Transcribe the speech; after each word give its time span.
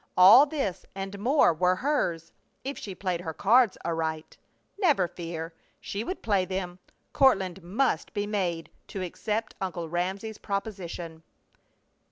All 0.17 0.47
this 0.47 0.83
and 0.95 1.19
more 1.19 1.53
were 1.53 1.75
hers 1.75 2.31
if 2.63 2.75
she 2.75 2.95
played 2.95 3.21
her 3.21 3.35
cards 3.35 3.77
aright. 3.85 4.35
Never 4.79 5.07
fear! 5.07 5.53
She 5.79 6.03
would 6.03 6.23
play 6.23 6.43
them! 6.43 6.79
Courtland 7.13 7.61
must 7.61 8.11
be 8.11 8.25
made 8.25 8.71
to 8.87 9.03
accept 9.03 9.53
Uncle 9.61 9.89
Ramsey's 9.89 10.39
proposition! 10.39 11.21